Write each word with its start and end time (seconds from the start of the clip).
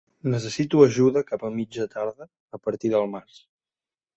Necessito 0.35 0.79
ajuda 0.85 1.23
cap 1.27 1.45
a 1.49 1.51
mitja 1.57 1.87
tarda 1.93 2.29
a 2.59 2.61
partir 2.65 2.93
de 2.95 3.03
març. 3.17 3.39